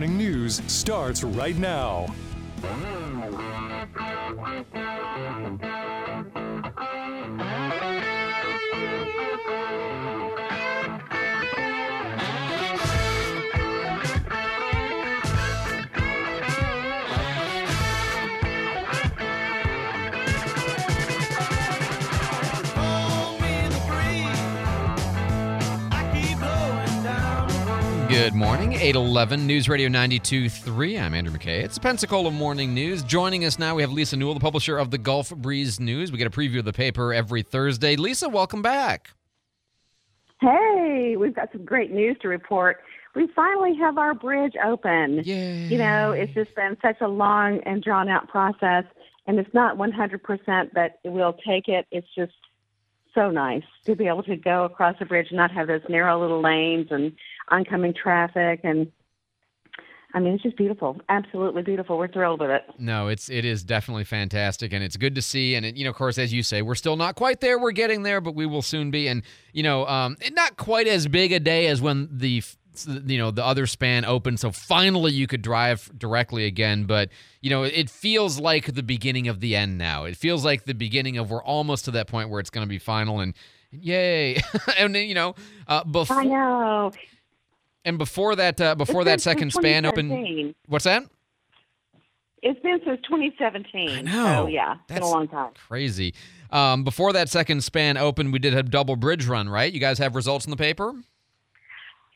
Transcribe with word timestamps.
Morning 0.00 0.16
News 0.16 0.62
starts 0.66 1.22
right 1.22 1.58
now. 1.58 2.06
Good 28.10 28.34
morning, 28.34 28.72
811 28.72 29.46
News 29.46 29.68
Radio 29.68 29.88
92.3. 29.88 31.00
I'm 31.00 31.14
Andrew 31.14 31.32
McKay. 31.32 31.62
It's 31.62 31.76
the 31.76 31.80
Pensacola 31.80 32.32
Morning 32.32 32.74
News. 32.74 33.04
Joining 33.04 33.44
us 33.44 33.56
now, 33.56 33.76
we 33.76 33.82
have 33.82 33.92
Lisa 33.92 34.16
Newell, 34.16 34.34
the 34.34 34.40
publisher 34.40 34.78
of 34.78 34.90
the 34.90 34.98
Gulf 34.98 35.30
Breeze 35.30 35.78
News. 35.78 36.10
We 36.10 36.18
get 36.18 36.26
a 36.26 36.30
preview 36.30 36.58
of 36.58 36.64
the 36.64 36.72
paper 36.72 37.14
every 37.14 37.42
Thursday. 37.42 37.94
Lisa, 37.94 38.28
welcome 38.28 38.62
back. 38.62 39.10
Hey, 40.40 41.14
we've 41.16 41.36
got 41.36 41.52
some 41.52 41.64
great 41.64 41.92
news 41.92 42.16
to 42.22 42.28
report. 42.28 42.80
We 43.14 43.28
finally 43.28 43.76
have 43.76 43.96
our 43.96 44.12
bridge 44.12 44.54
open. 44.64 45.22
Yay. 45.22 45.68
You 45.68 45.78
know, 45.78 46.10
it's 46.10 46.34
just 46.34 46.52
been 46.56 46.76
such 46.82 47.00
a 47.00 47.06
long 47.06 47.60
and 47.60 47.80
drawn 47.80 48.08
out 48.08 48.26
process, 48.26 48.86
and 49.28 49.38
it's 49.38 49.54
not 49.54 49.78
100%, 49.78 50.70
but 50.74 50.98
we'll 51.04 51.36
take 51.46 51.68
it. 51.68 51.86
It's 51.92 52.08
just 52.16 52.32
so 53.14 53.30
nice 53.30 53.64
to 53.86 53.94
be 53.94 54.06
able 54.06 54.22
to 54.24 54.36
go 54.36 54.64
across 54.64 54.96
the 54.98 55.04
bridge 55.04 55.28
and 55.30 55.36
not 55.36 55.50
have 55.50 55.66
those 55.66 55.82
narrow 55.88 56.20
little 56.20 56.40
lanes 56.40 56.88
and 56.90 57.12
oncoming 57.50 57.94
traffic 57.94 58.60
and 58.64 58.90
I 60.12 60.18
mean, 60.18 60.34
it's 60.34 60.42
just 60.42 60.56
beautiful, 60.56 61.00
absolutely 61.08 61.62
beautiful. 61.62 61.96
We're 61.96 62.08
thrilled 62.08 62.40
with 62.40 62.50
it. 62.50 62.64
No, 62.78 63.08
it's 63.08 63.30
it 63.30 63.44
is 63.44 63.62
definitely 63.62 64.04
fantastic, 64.04 64.72
and 64.72 64.82
it's 64.82 64.96
good 64.96 65.14
to 65.14 65.22
see. 65.22 65.54
And 65.54 65.64
it, 65.64 65.76
you 65.76 65.84
know, 65.84 65.90
of 65.90 65.96
course, 65.96 66.18
as 66.18 66.32
you 66.32 66.42
say, 66.42 66.62
we're 66.62 66.74
still 66.74 66.96
not 66.96 67.14
quite 67.14 67.40
there. 67.40 67.58
We're 67.58 67.70
getting 67.70 68.02
there, 68.02 68.20
but 68.20 68.34
we 68.34 68.44
will 68.44 68.62
soon 68.62 68.90
be. 68.90 69.06
And 69.06 69.22
you 69.52 69.62
know, 69.62 69.86
um, 69.86 70.16
not 70.32 70.56
quite 70.56 70.88
as 70.88 71.06
big 71.06 71.32
a 71.32 71.38
day 71.38 71.68
as 71.68 71.80
when 71.80 72.08
the 72.10 72.42
you 72.86 73.18
know 73.18 73.30
the 73.30 73.44
other 73.44 73.66
span 73.66 74.04
opened. 74.04 74.40
So 74.40 74.50
finally, 74.50 75.12
you 75.12 75.28
could 75.28 75.42
drive 75.42 75.90
directly 75.96 76.44
again. 76.44 76.84
But 76.84 77.10
you 77.40 77.50
know, 77.50 77.62
it 77.62 77.88
feels 77.88 78.40
like 78.40 78.74
the 78.74 78.82
beginning 78.82 79.28
of 79.28 79.38
the 79.38 79.54
end 79.54 79.78
now. 79.78 80.04
It 80.04 80.16
feels 80.16 80.44
like 80.44 80.64
the 80.64 80.74
beginning 80.74 81.18
of 81.18 81.30
we're 81.30 81.42
almost 81.42 81.84
to 81.84 81.92
that 81.92 82.08
point 82.08 82.30
where 82.30 82.40
it's 82.40 82.50
going 82.50 82.66
to 82.66 82.68
be 82.68 82.78
final. 82.78 83.20
And 83.20 83.34
yay! 83.70 84.40
and 84.76 84.96
you 84.96 85.14
know, 85.14 85.36
uh, 85.68 85.84
before 85.84 86.20
I 86.20 86.24
know. 86.24 86.92
And 87.84 87.98
before 87.98 88.36
that, 88.36 88.60
uh, 88.60 88.74
before 88.74 89.04
that 89.04 89.20
second 89.20 89.52
span 89.52 89.84
opened, 89.84 90.54
what's 90.66 90.84
that? 90.84 91.04
It's 92.42 92.60
been 92.60 92.80
since 92.86 93.00
2017. 93.02 93.90
I 93.90 94.00
know. 94.00 94.44
So, 94.44 94.46
yeah, 94.46 94.72
it's 94.72 94.86
been 94.86 94.94
That's 94.96 95.06
a 95.06 95.10
long 95.10 95.28
time. 95.28 95.52
Crazy. 95.68 96.14
Um, 96.50 96.84
before 96.84 97.12
that 97.12 97.28
second 97.28 97.62
span 97.62 97.96
opened, 97.96 98.32
we 98.32 98.38
did 98.38 98.54
a 98.54 98.62
double 98.62 98.96
bridge 98.96 99.26
run, 99.26 99.48
right? 99.48 99.70
You 99.72 99.80
guys 99.80 99.98
have 99.98 100.14
results 100.14 100.46
in 100.46 100.50
the 100.50 100.56
paper? 100.56 100.94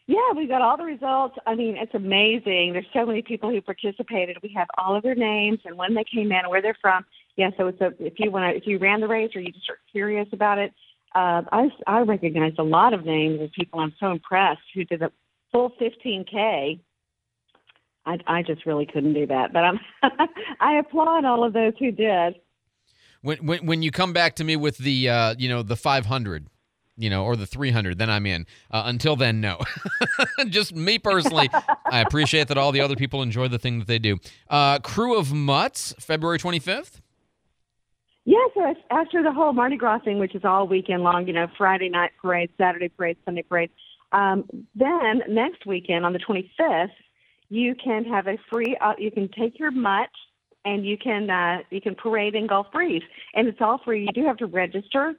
Yeah, 0.06 0.32
we 0.36 0.46
got 0.46 0.60
all 0.60 0.76
the 0.76 0.84
results. 0.84 1.36
I 1.46 1.54
mean, 1.54 1.76
it's 1.76 1.94
amazing. 1.94 2.72
There's 2.72 2.86
so 2.92 3.06
many 3.06 3.22
people 3.22 3.50
who 3.50 3.60
participated. 3.62 4.36
We 4.42 4.52
have 4.54 4.68
all 4.76 4.94
of 4.96 5.02
their 5.02 5.14
names 5.14 5.60
and 5.64 5.78
when 5.78 5.94
they 5.94 6.04
came 6.04 6.26
in 6.26 6.38
and 6.38 6.50
where 6.50 6.60
they're 6.60 6.76
from. 6.80 7.06
Yeah, 7.36 7.50
so 7.56 7.68
it's 7.68 7.80
a, 7.80 7.92
if 7.98 8.14
you 8.18 8.30
want 8.30 8.52
to, 8.52 8.56
if 8.56 8.66
you 8.66 8.78
ran 8.78 9.00
the 9.00 9.08
race 9.08 9.30
or 9.34 9.40
you 9.40 9.50
just 9.50 9.68
are 9.70 9.78
curious 9.90 10.28
about 10.32 10.58
it, 10.58 10.72
uh, 11.14 11.42
I 11.50 11.68
I 11.86 12.00
recognized 12.00 12.58
a 12.58 12.62
lot 12.64 12.92
of 12.92 13.04
names 13.04 13.40
of 13.40 13.50
people. 13.52 13.80
I'm 13.80 13.94
so 13.98 14.10
impressed 14.10 14.60
who 14.74 14.84
did 14.84 15.00
a 15.02 15.10
full 15.54 15.70
15k. 15.80 16.80
I 18.06 18.18
I 18.26 18.42
just 18.42 18.66
really 18.66 18.84
couldn't 18.84 19.14
do 19.14 19.26
that, 19.28 19.52
but 19.52 19.60
I'm 19.64 19.80
I 20.60 20.78
applaud 20.78 21.24
all 21.24 21.44
of 21.44 21.52
those 21.52 21.72
who 21.78 21.90
did. 21.90 22.34
When 23.22 23.38
when 23.38 23.64
when 23.64 23.82
you 23.82 23.90
come 23.90 24.12
back 24.12 24.34
to 24.36 24.44
me 24.44 24.56
with 24.56 24.76
the 24.78 25.08
uh, 25.08 25.34
you 25.38 25.48
know 25.48 25.62
the 25.62 25.76
500, 25.76 26.48
you 26.98 27.08
know, 27.08 27.24
or 27.24 27.36
the 27.36 27.46
300, 27.46 27.96
then 27.96 28.10
I'm 28.10 28.26
in. 28.26 28.46
Uh, 28.70 28.82
until 28.86 29.16
then, 29.16 29.40
no. 29.40 29.58
Just 30.48 30.74
me 30.74 30.98
personally. 30.98 31.48
I 31.90 32.00
appreciate 32.00 32.48
that 32.48 32.58
all 32.58 32.72
the 32.72 32.82
other 32.82 32.96
people 32.96 33.22
enjoy 33.22 33.48
the 33.48 33.58
thing 33.58 33.78
that 33.78 33.88
they 33.88 33.98
do. 33.98 34.18
Uh, 34.50 34.80
Krewe 34.80 35.18
of 35.18 35.32
Mutts, 35.32 35.94
February 35.98 36.38
25th. 36.38 37.00
Yeah, 38.26 38.38
so 38.54 38.74
after 38.90 39.22
the 39.22 39.32
whole 39.32 39.52
Mardi 39.52 39.76
Gras 39.76 39.98
thing, 39.98 40.18
which 40.18 40.34
is 40.34 40.44
all 40.44 40.66
weekend 40.66 41.02
long, 41.02 41.26
you 41.26 41.34
know, 41.34 41.46
Friday 41.58 41.90
night 41.90 42.12
parade, 42.20 42.50
Saturday 42.58 42.88
parade, 42.88 43.18
Sunday 43.24 43.42
parade. 43.42 43.70
Um, 44.14 44.44
then 44.74 45.22
next 45.28 45.66
weekend 45.66 46.06
on 46.06 46.12
the 46.12 46.20
25th, 46.20 46.88
you 47.50 47.74
can 47.74 48.04
have 48.04 48.26
a 48.26 48.38
free. 48.50 48.76
Uh, 48.80 48.94
you 48.96 49.10
can 49.10 49.28
take 49.28 49.58
your 49.58 49.70
mutt 49.70 50.08
and 50.64 50.86
you 50.86 50.96
can 50.96 51.28
uh, 51.28 51.58
you 51.70 51.80
can 51.80 51.94
parade 51.94 52.34
in 52.34 52.46
Gulf 52.46 52.68
Breeze, 52.72 53.02
and 53.34 53.48
it's 53.48 53.60
all 53.60 53.80
free. 53.84 54.02
You 54.02 54.12
do 54.14 54.26
have 54.26 54.38
to 54.38 54.46
register. 54.46 55.14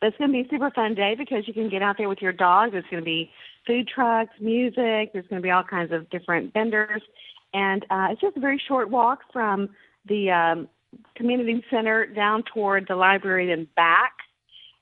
But 0.00 0.08
it's 0.08 0.18
going 0.18 0.32
to 0.32 0.42
be 0.42 0.46
a 0.46 0.48
super 0.48 0.70
fun 0.70 0.94
day 0.94 1.14
because 1.16 1.46
you 1.46 1.54
can 1.54 1.68
get 1.68 1.82
out 1.82 1.96
there 1.96 2.08
with 2.08 2.20
your 2.20 2.32
dog. 2.32 2.72
There's 2.72 2.84
going 2.90 3.02
to 3.02 3.04
be 3.04 3.30
food 3.66 3.86
trucks, 3.86 4.32
music. 4.40 5.12
There's 5.12 5.26
going 5.28 5.40
to 5.40 5.42
be 5.42 5.50
all 5.50 5.62
kinds 5.62 5.92
of 5.92 6.10
different 6.10 6.52
vendors, 6.52 7.02
and 7.52 7.84
uh, 7.90 8.08
it's 8.10 8.20
just 8.20 8.36
a 8.36 8.40
very 8.40 8.60
short 8.66 8.90
walk 8.90 9.20
from 9.32 9.68
the 10.08 10.30
um, 10.30 10.68
community 11.14 11.64
center 11.70 12.06
down 12.06 12.42
toward 12.52 12.86
the 12.88 12.96
library 12.96 13.52
and 13.52 13.72
back. 13.74 14.12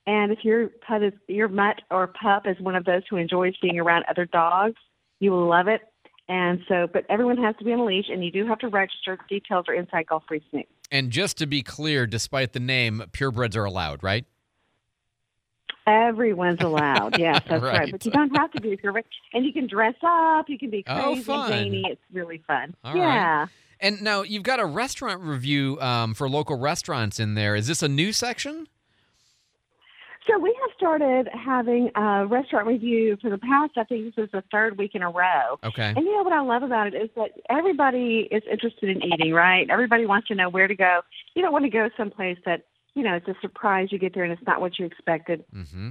And 0.06 0.32
if 0.32 0.44
your 0.44 0.68
pet 0.86 1.02
is 1.02 1.12
your 1.28 1.48
mutt 1.48 1.82
or 1.90 2.06
pup 2.08 2.46
is 2.46 2.58
one 2.60 2.74
of 2.74 2.84
those 2.84 3.02
who 3.08 3.16
enjoys 3.16 3.54
being 3.62 3.78
around 3.78 4.04
other 4.08 4.24
dogs, 4.24 4.76
you 5.20 5.30
will 5.30 5.46
love 5.48 5.68
it. 5.68 5.82
And 6.28 6.60
so, 6.68 6.86
but 6.92 7.04
everyone 7.10 7.36
has 7.38 7.56
to 7.58 7.64
be 7.64 7.72
on 7.72 7.80
a 7.80 7.84
leash, 7.84 8.06
and 8.08 8.24
you 8.24 8.30
do 8.30 8.46
have 8.46 8.58
to 8.60 8.68
register. 8.68 9.18
Details 9.28 9.64
are 9.68 9.74
inside 9.74 10.06
Breeze 10.28 10.42
News. 10.52 10.64
And 10.90 11.10
just 11.10 11.36
to 11.38 11.46
be 11.46 11.62
clear, 11.62 12.06
despite 12.06 12.52
the 12.52 12.60
name, 12.60 13.02
purebreds 13.12 13.56
are 13.56 13.64
allowed, 13.64 14.02
right? 14.02 14.24
Everyone's 15.86 16.60
allowed. 16.60 17.10
Yes, 17.18 17.42
that's 17.48 17.62
right. 17.62 17.78
Right. 17.80 17.90
But 17.92 18.04
you 18.04 18.12
don't 18.12 18.34
have 18.36 18.50
to 18.52 18.60
be 18.60 18.70
if 18.72 18.80
you're 18.82 18.92
rich. 18.92 19.06
And 19.32 19.44
you 19.44 19.52
can 19.52 19.66
dress 19.66 19.94
up. 20.04 20.48
You 20.48 20.58
can 20.58 20.70
be 20.70 20.84
Oh, 20.86 21.02
crazy, 21.12 21.22
fun. 21.22 21.48
zany. 21.48 21.82
It's 21.88 22.00
really 22.12 22.42
fun. 22.46 22.74
All 22.84 22.92
right. 22.94 23.00
yeah. 23.00 23.46
And 23.80 24.02
now 24.02 24.22
you've 24.22 24.42
got 24.42 24.60
a 24.60 24.66
restaurant 24.66 25.22
review 25.22 25.80
um, 25.80 26.14
for 26.14 26.28
local 26.28 26.58
restaurants 26.58 27.18
in 27.18 27.34
there. 27.34 27.54
Is 27.56 27.66
this 27.66 27.82
a 27.82 27.88
new 27.88 28.12
section? 28.12 28.68
So 30.30 30.38
we 30.38 30.56
have 30.60 30.70
started 30.76 31.28
having 31.32 31.90
a 31.96 32.26
restaurant 32.26 32.66
review 32.66 33.16
for 33.20 33.30
the 33.30 33.38
past. 33.38 33.72
I 33.76 33.84
think 33.84 34.14
this 34.14 34.24
is 34.24 34.30
the 34.30 34.44
third 34.52 34.78
week 34.78 34.94
in 34.94 35.02
a 35.02 35.10
row. 35.10 35.58
Okay. 35.64 35.92
And 35.96 35.98
you 35.98 36.16
know 36.16 36.22
what 36.22 36.32
I 36.32 36.40
love 36.40 36.62
about 36.62 36.86
it 36.86 36.94
is 36.94 37.10
that 37.16 37.32
everybody 37.48 38.28
is 38.30 38.42
interested 38.50 38.90
in 38.90 39.02
eating, 39.02 39.32
right? 39.32 39.68
Everybody 39.68 40.06
wants 40.06 40.28
to 40.28 40.36
know 40.36 40.48
where 40.48 40.68
to 40.68 40.74
go. 40.74 41.00
You 41.34 41.42
don't 41.42 41.52
want 41.52 41.64
to 41.64 41.70
go 41.70 41.88
someplace 41.96 42.38
that, 42.46 42.66
you 42.94 43.02
know, 43.02 43.14
it's 43.14 43.26
a 43.26 43.34
surprise. 43.40 43.88
You 43.90 43.98
get 43.98 44.14
there 44.14 44.22
and 44.22 44.32
it's 44.32 44.46
not 44.46 44.60
what 44.60 44.78
you 44.78 44.86
expected. 44.86 45.44
Mm-hmm. 45.52 45.90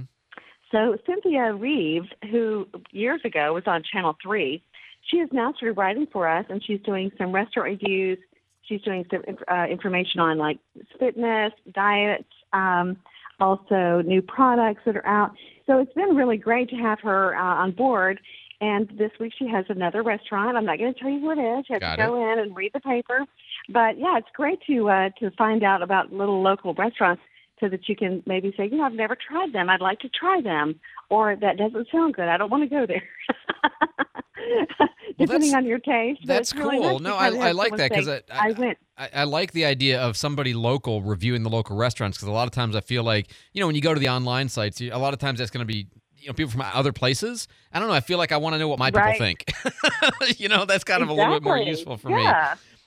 So 0.72 0.96
Cynthia 1.04 1.52
Reeves, 1.52 2.08
who 2.30 2.66
years 2.92 3.20
ago 3.24 3.52
was 3.52 3.64
on 3.66 3.82
Channel 3.82 4.16
3, 4.22 4.62
she 5.02 5.18
has 5.18 5.28
now 5.32 5.52
started 5.52 5.76
writing 5.76 6.06
for 6.10 6.28
us 6.28 6.46
and 6.48 6.64
she's 6.64 6.80
doing 6.80 7.10
some 7.18 7.32
restaurant 7.32 7.68
reviews. 7.68 8.18
She's 8.62 8.80
doing 8.82 9.04
some 9.10 9.22
uh, 9.48 9.66
information 9.66 10.20
on 10.20 10.38
like 10.38 10.60
fitness, 10.98 11.52
diets, 11.74 12.24
um, 12.52 12.96
also 13.40 14.02
new 14.04 14.22
products 14.22 14.82
that 14.86 14.96
are 14.96 15.06
out. 15.06 15.32
So 15.66 15.78
it's 15.78 15.92
been 15.94 16.16
really 16.16 16.36
great 16.36 16.68
to 16.70 16.76
have 16.76 17.00
her 17.00 17.36
uh, 17.36 17.42
on 17.42 17.72
board. 17.72 18.20
And 18.60 18.88
this 18.98 19.10
week 19.18 19.32
she 19.38 19.48
has 19.48 19.64
another 19.68 20.02
restaurant. 20.02 20.56
I'm 20.56 20.66
not 20.66 20.78
going 20.78 20.92
to 20.92 21.00
tell 21.00 21.08
you 21.08 21.24
what 21.24 21.38
it 21.38 21.60
is. 21.60 21.64
You 21.68 21.74
have 21.74 21.80
Got 21.80 21.96
to 21.96 22.06
go 22.06 22.32
in 22.32 22.38
and 22.38 22.54
read 22.54 22.72
the 22.74 22.80
paper. 22.80 23.20
But 23.68 23.98
yeah, 23.98 24.18
it's 24.18 24.28
great 24.34 24.58
to 24.66 24.90
uh, 24.90 25.08
to 25.20 25.30
find 25.38 25.62
out 25.62 25.82
about 25.82 26.12
little 26.12 26.42
local 26.42 26.74
restaurants 26.74 27.22
so 27.60 27.68
that 27.68 27.88
you 27.88 27.96
can 27.96 28.22
maybe 28.26 28.52
say, 28.56 28.64
you 28.64 28.78
know, 28.78 28.84
I've 28.84 28.92
never 28.92 29.16
tried 29.16 29.52
them. 29.52 29.70
I'd 29.70 29.80
like 29.80 30.00
to 30.00 30.08
try 30.08 30.40
them, 30.42 30.80
or 31.08 31.36
that 31.36 31.56
doesn't 31.56 31.88
sound 31.92 32.14
good. 32.14 32.28
I 32.28 32.36
don't 32.36 32.50
want 32.50 32.64
to 32.64 32.68
go 32.68 32.86
there. 32.86 33.02
Depending 35.18 35.54
on 35.54 35.66
your 35.66 35.78
taste. 35.78 36.20
That's 36.24 36.52
it's 36.52 36.58
really 36.58 36.78
cool. 36.78 36.98
nice 36.98 37.00
No, 37.00 37.16
I, 37.16 37.48
I 37.48 37.52
like 37.52 37.76
that 37.76 37.90
because 37.90 38.06
say, 38.06 38.22
I, 38.30 38.48
I 38.48 38.52
went. 38.52 38.78
I, 39.00 39.08
I 39.14 39.24
like 39.24 39.52
the 39.52 39.64
idea 39.64 40.00
of 40.00 40.16
somebody 40.16 40.52
local 40.54 41.02
reviewing 41.02 41.42
the 41.42 41.50
local 41.50 41.76
restaurants 41.76 42.18
because 42.18 42.28
a 42.28 42.32
lot 42.32 42.46
of 42.46 42.52
times 42.52 42.76
I 42.76 42.80
feel 42.80 43.02
like 43.02 43.28
you 43.54 43.60
know 43.60 43.66
when 43.66 43.74
you 43.76 43.82
go 43.82 43.94
to 43.94 44.00
the 44.00 44.08
online 44.10 44.48
sites, 44.48 44.80
a 44.80 44.90
lot 44.96 45.12
of 45.14 45.18
times 45.18 45.38
that's 45.38 45.50
going 45.50 45.66
to 45.66 45.72
be 45.72 45.86
you 46.18 46.26
know 46.28 46.34
people 46.34 46.50
from 46.52 46.60
other 46.74 46.92
places. 46.92 47.48
I 47.72 47.78
don't 47.78 47.88
know. 47.88 47.94
I 47.94 48.00
feel 48.00 48.18
like 48.18 48.30
I 48.30 48.36
want 48.36 48.54
to 48.54 48.58
know 48.58 48.68
what 48.68 48.78
my 48.78 48.90
Right. 48.90 49.12
people 49.18 49.26
think. 49.26 50.38
you 50.38 50.48
know, 50.48 50.66
that's 50.66 50.84
kind 50.84 51.02
of 51.02 51.08
a 51.08 51.14
little 51.14 51.32
bit 51.34 51.42
more 51.42 51.56
useful 51.58 51.96
for 51.96 52.10
me. 52.10 52.22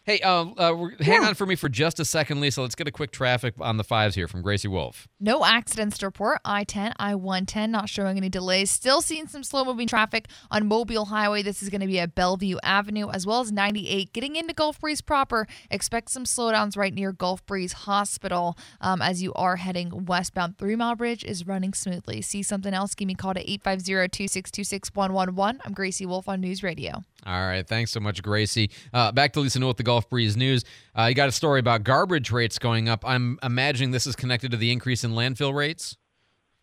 Hey, 0.05 0.19
uh, 0.19 0.47
uh, 0.57 0.75
hang 0.99 1.21
Yeah. 1.21 1.27
on 1.29 1.33
for 1.33 1.45
me 1.45 1.55
for 1.55 1.69
just 1.69 1.97
a 1.97 2.03
second, 2.03 2.41
Lisa. 2.41 2.61
Let's 2.61 2.75
get 2.75 2.89
a 2.89 2.91
quick 2.91 3.11
traffic 3.11 3.53
on 3.61 3.77
the 3.77 3.85
fives 3.85 4.15
here 4.15 4.27
from 4.27 4.41
Gracie 4.41 4.67
Wolf. 4.67 5.07
No 5.17 5.45
accidents 5.45 5.97
to 5.99 6.07
report. 6.07 6.41
I 6.43 6.65
10, 6.65 6.91
I 6.99 7.15
110, 7.15 7.71
not 7.71 7.87
showing 7.87 8.17
any 8.17 8.27
delays. 8.27 8.69
Still 8.69 9.01
seeing 9.01 9.27
some 9.27 9.43
slow 9.43 9.63
moving 9.63 9.87
traffic 9.87 10.27
on 10.51 10.67
Mobile 10.67 11.05
Highway. 11.05 11.41
This 11.41 11.63
is 11.63 11.69
going 11.69 11.79
to 11.79 11.87
be 11.87 12.01
at 12.01 12.15
Bellview 12.15 12.57
Avenue 12.63 13.09
as 13.11 13.25
well 13.25 13.39
as 13.39 13.53
98. 13.53 14.11
Getting 14.11 14.35
into 14.35 14.53
Gulf 14.53 14.81
Breeze 14.81 14.99
proper, 14.99 15.47
expect 15.71 16.09
some 16.09 16.25
slowdowns 16.25 16.75
right 16.75 16.93
near 16.93 17.13
Gulf 17.13 17.45
Breeze 17.45 17.71
Hospital 17.71 18.57
um, 18.81 19.01
as 19.01 19.23
you 19.23 19.33
are 19.35 19.55
heading 19.55 20.03
westbound. 20.05 20.57
Three 20.57 20.75
Mile 20.75 20.95
Bridge 20.95 21.23
is 21.23 21.47
running 21.47 21.73
smoothly. 21.73 22.21
See 22.21 22.43
something 22.43 22.73
else? 22.73 22.93
Give 22.93 23.07
me 23.07 23.13
a 23.13 23.15
call 23.15 23.35
to 23.35 23.39
850 23.49 23.85
262 24.09 24.65
6111. 24.65 25.61
I'm 25.63 25.71
Gracie 25.73 26.05
Wolf 26.05 26.27
on 26.27 26.41
News 26.41 26.61
Radio. 26.61 27.03
All 27.25 27.47
right. 27.47 27.65
Thanks 27.65 27.91
so 27.91 28.01
much, 28.01 28.21
Gracie. 28.21 28.69
Uh, 28.93 29.09
back 29.13 29.31
to 29.31 29.39
Lisa 29.39 29.57
Newell 29.57 29.69
with 29.69 29.77
the 29.77 29.83
Gulf 29.83 29.92
Breeze 30.01 30.37
News. 30.37 30.63
Uh, 30.97 31.05
you 31.05 31.15
got 31.15 31.29
a 31.29 31.31
story 31.31 31.59
about 31.59 31.83
garbage 31.83 32.31
rates 32.31 32.59
going 32.59 32.89
up. 32.89 33.03
I'm 33.05 33.39
imagining 33.43 33.91
this 33.91 34.07
is 34.07 34.15
connected 34.15 34.51
to 34.51 34.57
the 34.57 34.71
increase 34.71 35.03
in 35.03 35.11
landfill 35.11 35.53
rates, 35.53 35.97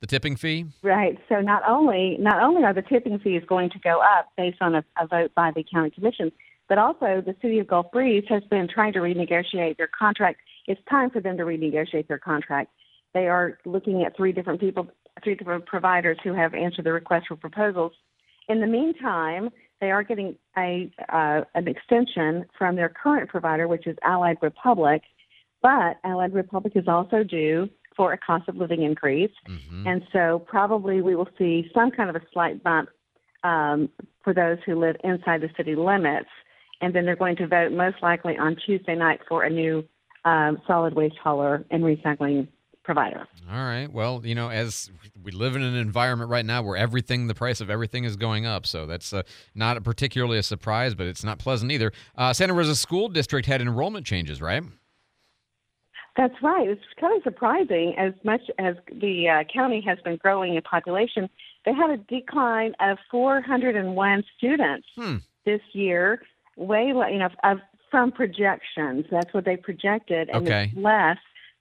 the 0.00 0.06
tipping 0.06 0.36
fee. 0.36 0.66
Right. 0.82 1.18
So 1.28 1.40
not 1.40 1.62
only 1.68 2.16
not 2.18 2.42
only 2.42 2.64
are 2.64 2.74
the 2.74 2.82
tipping 2.82 3.18
fees 3.18 3.42
going 3.46 3.70
to 3.70 3.78
go 3.78 4.00
up 4.00 4.28
based 4.36 4.58
on 4.60 4.74
a, 4.74 4.84
a 5.00 5.06
vote 5.06 5.32
by 5.34 5.50
the 5.54 5.64
county 5.72 5.90
commission, 5.90 6.32
but 6.68 6.78
also 6.78 7.22
the 7.24 7.34
city 7.42 7.58
of 7.58 7.66
Gulf 7.66 7.86
Breeze 7.92 8.24
has 8.28 8.42
been 8.44 8.68
trying 8.72 8.92
to 8.92 9.00
renegotiate 9.00 9.76
their 9.76 9.88
contract. 9.96 10.40
It's 10.66 10.80
time 10.88 11.10
for 11.10 11.20
them 11.20 11.36
to 11.36 11.42
renegotiate 11.42 12.06
their 12.06 12.18
contract. 12.18 12.70
They 13.12 13.26
are 13.26 13.58
looking 13.64 14.04
at 14.04 14.16
three 14.16 14.32
different 14.32 14.60
people, 14.60 14.86
three 15.24 15.34
different 15.34 15.66
providers 15.66 16.18
who 16.22 16.32
have 16.32 16.54
answered 16.54 16.84
the 16.84 16.92
request 16.92 17.26
for 17.28 17.36
proposals. 17.36 17.92
In 18.48 18.60
the 18.60 18.66
meantime, 18.66 19.50
they 19.80 19.90
are 19.90 20.02
getting 20.02 20.36
a 20.56 20.90
uh, 21.08 21.42
an 21.54 21.68
extension 21.68 22.44
from 22.56 22.76
their 22.76 22.88
current 22.88 23.28
provider, 23.28 23.66
which 23.66 23.86
is 23.86 23.96
Allied 24.02 24.38
Republic. 24.42 25.02
But 25.62 25.98
Allied 26.04 26.34
Republic 26.34 26.74
is 26.76 26.88
also 26.88 27.22
due 27.22 27.68
for 27.96 28.12
a 28.12 28.18
cost 28.18 28.48
of 28.48 28.56
living 28.56 28.82
increase, 28.82 29.32
Mm-hmm. 29.48 29.86
and 29.86 30.02
so 30.12 30.38
probably 30.46 31.00
we 31.02 31.14
will 31.14 31.28
see 31.36 31.70
some 31.74 31.90
kind 31.90 32.08
of 32.08 32.16
a 32.16 32.22
slight 32.32 32.62
bump 32.62 32.88
um, 33.44 33.88
for 34.22 34.32
those 34.34 34.58
who 34.64 34.78
live 34.78 34.96
inside 35.04 35.40
the 35.40 35.50
city 35.56 35.74
limits. 35.74 36.28
And 36.82 36.94
then 36.94 37.04
they're 37.04 37.16
going 37.16 37.36
to 37.36 37.46
vote 37.46 37.72
most 37.72 37.96
likely 38.02 38.38
on 38.38 38.56
Tuesday 38.64 38.94
night 38.94 39.20
for 39.28 39.44
a 39.44 39.50
new 39.50 39.84
um, 40.24 40.58
solid 40.66 40.94
waste 40.94 41.16
hauler 41.22 41.64
and 41.70 41.82
recycling 41.82 42.48
provider. 42.82 43.26
All 43.50 43.58
right. 43.64 43.86
Well, 43.92 44.22
you 44.24 44.34
know, 44.34 44.48
as 44.50 44.90
we 45.22 45.32
live 45.32 45.54
in 45.56 45.62
an 45.62 45.74
environment 45.74 46.30
right 46.30 46.44
now 46.44 46.62
where 46.62 46.76
everything, 46.76 47.26
the 47.26 47.34
price 47.34 47.60
of 47.60 47.70
everything 47.70 48.04
is 48.04 48.16
going 48.16 48.46
up. 48.46 48.66
So 48.66 48.86
that's 48.86 49.12
uh, 49.12 49.22
not 49.54 49.82
particularly 49.84 50.38
a 50.38 50.42
surprise, 50.42 50.94
but 50.94 51.06
it's 51.06 51.22
not 51.24 51.38
pleasant 51.38 51.70
either. 51.72 51.92
Uh, 52.16 52.32
Santa 52.32 52.54
Rosa 52.54 52.74
School 52.76 53.08
District 53.08 53.46
had 53.46 53.60
enrollment 53.60 54.06
changes, 54.06 54.40
right? 54.40 54.62
That's 56.16 56.34
right. 56.42 56.68
It's 56.68 56.82
kind 57.00 57.16
of 57.16 57.22
surprising. 57.22 57.94
As 57.96 58.12
much 58.24 58.42
as 58.58 58.74
the 58.90 59.28
uh, 59.28 59.44
county 59.52 59.80
has 59.86 59.98
been 60.04 60.16
growing 60.16 60.54
in 60.56 60.62
population, 60.62 61.28
they 61.64 61.72
had 61.72 61.90
a 61.90 61.96
decline 61.98 62.74
of 62.80 62.98
401 63.10 64.24
students 64.36 64.86
Hmm. 64.96 65.16
this 65.46 65.60
year, 65.72 66.22
way 66.56 66.86
you 66.88 67.18
know 67.18 67.28
of, 67.44 67.58
from 67.90 68.10
projections. 68.10 69.06
That's 69.10 69.32
what 69.32 69.44
they 69.44 69.56
projected, 69.56 70.28
and 70.30 70.46
Okay. 70.46 70.70
it's 70.74 70.76
less. 70.76 71.18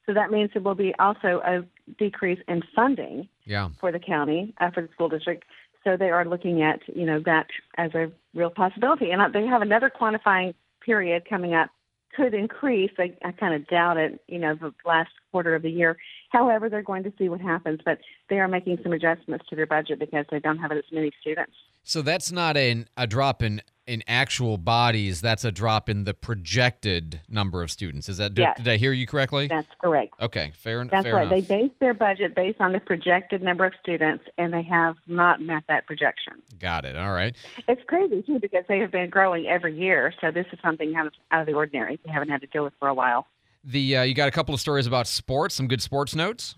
So 0.09 0.15
that 0.15 0.31
means 0.31 0.49
there 0.55 0.63
will 0.63 0.73
be 0.73 0.91
also 0.97 1.39
a 1.45 1.63
decrease 1.99 2.39
in 2.47 2.63
funding 2.75 3.29
Yeah. 3.45 3.69
for 3.79 3.91
the 3.91 3.99
county 3.99 4.55
uh, 4.59 4.71
for 4.71 4.81
the 4.81 4.89
school 4.91 5.07
district. 5.07 5.43
So 5.83 5.97
they 5.97 6.09
are 6.09 6.25
looking 6.25 6.63
at 6.63 6.79
you 6.87 7.05
know 7.05 7.19
that 7.25 7.45
as 7.77 7.93
a 7.93 8.11
real 8.33 8.49
possibility, 8.49 9.11
and 9.11 9.21
they 9.31 9.45
have 9.45 9.61
another 9.61 9.91
quantifying 9.91 10.55
period 10.83 11.29
coming 11.29 11.53
up. 11.53 11.69
Could 12.15 12.33
increase. 12.33 12.89
I, 12.97 13.15
I 13.23 13.31
kind 13.33 13.53
of 13.53 13.67
doubt 13.67 13.97
it. 13.97 14.19
You 14.27 14.39
know, 14.39 14.55
the 14.55 14.73
last 14.83 15.11
quarter 15.31 15.53
of 15.53 15.61
the 15.61 15.69
year. 15.69 15.95
However, 16.31 16.67
they're 16.67 16.81
going 16.81 17.03
to 17.03 17.13
see 17.19 17.29
what 17.29 17.39
happens, 17.39 17.81
but 17.85 17.99
they 18.31 18.39
are 18.39 18.47
making 18.47 18.79
some 18.81 18.93
adjustments 18.93 19.45
to 19.49 19.55
their 19.55 19.67
budget 19.67 19.99
because 19.99 20.25
they 20.31 20.39
don't 20.39 20.57
have 20.57 20.71
as 20.71 20.83
many 20.91 21.11
students. 21.21 21.53
So 21.83 22.01
that's 22.01 22.31
not 22.31 22.55
an, 22.57 22.87
a 22.97 23.07
drop 23.07 23.41
in, 23.41 23.61
in 23.87 24.03
actual 24.07 24.57
bodies. 24.57 25.21
That's 25.21 25.43
a 25.43 25.51
drop 25.51 25.89
in 25.89 26.03
the 26.03 26.13
projected 26.13 27.21
number 27.27 27.63
of 27.63 27.71
students. 27.71 28.07
Is 28.09 28.17
that 28.17 28.35
did, 28.35 28.43
Yes. 28.43 28.57
did 28.57 28.67
I 28.67 28.77
hear 28.77 28.91
you 28.91 29.07
correctly? 29.07 29.47
That's 29.47 29.67
correct. 29.81 30.13
okay, 30.21 30.51
fair, 30.55 30.85
That's 30.85 31.03
fair 31.03 31.15
right. 31.15 31.21
enough. 31.31 31.47
They 31.47 31.61
base 31.61 31.71
their 31.79 31.95
budget 31.95 32.35
based 32.35 32.61
on 32.61 32.73
the 32.73 32.79
projected 32.79 33.41
number 33.41 33.65
of 33.65 33.73
students, 33.81 34.23
and 34.37 34.53
they 34.53 34.61
have 34.63 34.97
not 35.07 35.41
met 35.41 35.63
that 35.67 35.87
projection. 35.87 36.33
Got 36.59 36.85
it. 36.85 36.95
All 36.95 37.11
right. 37.11 37.35
It's 37.67 37.81
crazy 37.87 38.21
too 38.21 38.39
because 38.39 38.65
they 38.67 38.77
have 38.79 38.91
been 38.91 39.09
growing 39.09 39.47
every 39.47 39.75
year. 39.75 40.13
So 40.21 40.29
this 40.29 40.45
is 40.53 40.59
something 40.63 40.95
out 40.95 41.07
of, 41.07 41.13
out 41.31 41.41
of 41.41 41.47
the 41.47 41.53
ordinary. 41.53 41.99
They 42.05 42.11
haven't 42.11 42.29
had 42.29 42.41
to 42.41 42.47
deal 42.47 42.63
with 42.63 42.73
for 42.77 42.87
a 42.87 42.93
while. 42.93 43.25
The 43.63 43.97
uh, 43.97 44.03
you 44.03 44.13
got 44.13 44.27
a 44.27 44.31
couple 44.31 44.53
of 44.53 44.61
stories 44.61 44.85
about 44.85 45.07
sports. 45.07 45.55
Some 45.55 45.67
good 45.67 45.81
sports 45.81 46.15
notes. 46.15 46.55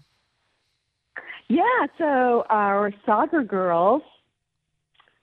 Yeah. 1.48 1.64
So 1.98 2.46
our 2.50 2.92
soccer 3.06 3.44
girls 3.44 4.02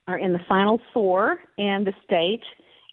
are 0.09 0.19
in 0.19 0.33
the 0.33 0.41
final 0.49 0.81
four 0.93 1.39
in 1.59 1.85
the 1.85 1.93
state, 2.05 2.43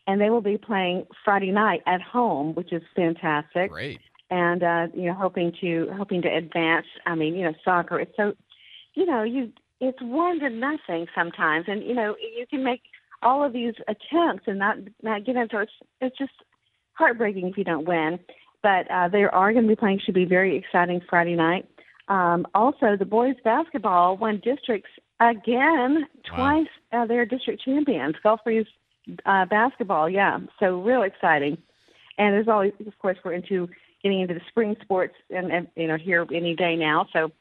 and 0.06 0.22
they 0.22 0.30
will 0.30 0.42
be 0.42 0.58
playing 0.58 1.08
Friday 1.24 1.52
night 1.52 1.82
at 1.88 2.02
home, 2.02 2.54
which 2.54 2.72
is 2.72 2.84
fantastic. 2.96 3.72
Great. 3.72 4.00
and 4.30 4.64
uh, 4.64 4.88
you 4.94 5.06
know, 5.08 5.14
hoping 5.14 5.52
to 5.62 5.90
hoping 5.98 6.22
to 6.22 6.28
advance. 6.28 6.86
I 7.06 7.16
mean, 7.16 7.36
you 7.36 7.44
know, 7.46 7.54
soccer. 7.64 8.00
It's 8.00 8.16
so, 8.16 8.34
you 8.94 9.06
know, 9.06 9.24
you 9.24 9.52
it's 9.80 9.98
one 10.02 10.40
to 10.40 10.50
nothing 10.50 11.08
sometimes, 11.16 11.66
and 11.68 11.84
you 11.84 11.94
know, 11.94 12.16
you 12.38 12.46
can 12.48 12.64
make 12.64 12.82
all 13.22 13.44
of 13.46 13.54
these 13.54 13.74
attempts 13.88 14.44
and 14.48 14.60
not 14.60 14.78
not 15.02 15.26
get 15.26 15.36
into 15.36 15.60
it. 15.60 15.64
It's, 15.64 15.72
it's 16.02 16.18
just 16.18 16.34
heartbreaking 16.94 17.48
if 17.48 17.58
you 17.58 17.64
don't 17.64 17.88
win. 17.88 18.20
But 18.64 18.90
uh, 18.90 19.10
they 19.10 19.24
are 19.24 19.52
going 19.54 19.66
to 19.66 19.70
be 19.70 19.76
playing. 19.76 20.00
Should 20.04 20.16
be 20.16 20.26
very 20.26 20.58
exciting 20.58 21.02
Friday 21.10 21.36
night. 21.36 21.68
Um, 22.08 22.46
also, 22.54 22.96
the 22.98 23.06
boys 23.06 23.36
basketball 23.44 24.18
won 24.18 24.42
districts 24.44 24.90
again 25.20 26.08
Wow. 26.32 26.36
twice. 26.36 26.68
Uh, 26.92 27.06
they're 27.06 27.26
district 27.26 27.64
champions. 27.64 28.16
Gulf 28.24 28.42
Breeze 28.44 28.66
uh, 29.26 29.46
basketball, 29.46 30.10
yeah. 30.10 30.40
So 30.60 30.80
real 30.82 31.04
exciting. 31.04 31.58
And 32.18 32.34
there's 32.34 32.48
always, 32.48 32.74
of 32.86 32.98
course, 33.00 33.18
we're 33.24 33.34
into 33.34 33.70
getting 34.02 34.22
into 34.22 34.34
the 34.34 34.42
spring 34.50 34.76
sports 34.82 35.16
and, 35.30 35.52
and 35.52 35.68
you 35.76 35.88
know 35.88 35.98
here 35.98 36.26
any 36.34 36.56
day 36.56 36.76
now. 36.76 37.08
So 37.12 37.32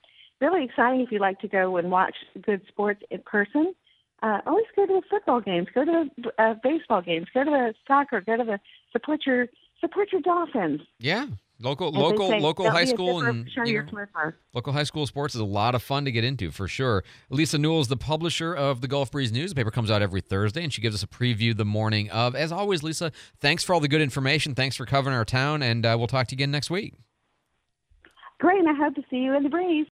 really 0.41 0.65
exciting 0.65 1.01
if 1.01 1.13
you 1.13 1.19
like 1.19 1.39
to 1.41 1.49
go 1.49 1.77
and 1.77 1.91
watch 1.91 2.17
good 2.43 2.63
sports 2.69 3.03
in 3.11 3.21
person. 3.23 3.75
Uh, 4.23 4.41
always 4.47 4.65
go 4.75 4.87
to 4.87 4.93
the 4.95 5.03
football 5.11 5.41
games, 5.41 5.69
go 5.75 5.85
to 5.85 6.11
the 6.17 6.43
uh, 6.43 6.55
baseball 6.63 7.03
games, 7.03 7.27
go 7.35 7.45
to 7.45 7.51
the 7.51 7.75
soccer, 7.87 8.21
go 8.23 8.37
to 8.37 8.45
the 8.45 8.59
support 8.91 9.21
your 9.27 9.47
support 9.81 10.11
your 10.13 10.23
Dolphins. 10.23 10.81
Yeah. 10.99 11.27
Local, 11.61 11.89
As 11.89 11.95
local, 11.95 12.29
say, 12.29 12.41
local 12.41 12.71
high 12.71 12.85
school 12.85 13.25
and 13.25 13.49
you 13.65 13.83
know, 13.83 14.33
local 14.55 14.73
high 14.73 14.83
school 14.83 15.07
sports 15.07 15.37
is 15.37 15.41
a 15.41 15.45
lot 15.45 15.77
of 15.77 15.83
fun 15.83 16.05
to 16.05 16.11
get 16.11 16.25
into 16.25 16.51
for 16.51 16.67
sure. 16.67 17.05
Lisa 17.31 17.59
Newell 17.59 17.81
is 17.81 17.89
the 17.89 17.97
publisher 17.97 18.53
of 18.53 18.81
the 18.81 18.89
Gulf 18.89 19.13
Breeze 19.13 19.31
News. 19.31 19.51
The 19.51 19.55
paper 19.55 19.71
comes 19.71 19.91
out 19.91 20.03
every 20.03 20.21
Thursday, 20.21 20.65
and 20.65 20.73
she 20.73 20.83
gives 20.83 20.97
us 20.97 21.05
a 21.05 21.07
preview 21.07 21.57
the 21.57 21.65
morning 21.65 22.11
of. 22.11 22.35
As 22.35 22.51
always, 22.51 22.83
Lisa, 22.83 23.13
thanks 23.39 23.63
for 23.63 23.73
all 23.73 23.81
the 23.81 23.89
good 23.89 24.03
information. 24.03 24.55
Thanks 24.57 24.75
for 24.75 24.85
covering 24.85 25.15
our 25.17 25.25
town, 25.25 25.63
and 25.63 25.87
uh, 25.87 25.95
we'll 25.97 26.09
talk 26.09 26.27
to 26.29 26.35
you 26.35 26.37
again 26.37 26.51
next 26.51 26.71
week. 26.71 26.95
Great, 28.41 28.59
and 28.59 28.69
I 28.69 28.75
hope 28.75 28.95
to 28.97 29.03
see 29.09 29.19
you 29.19 29.35
in 29.35 29.45
the 29.45 29.49
breeze. 29.49 29.83